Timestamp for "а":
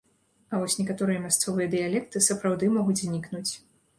0.53-0.61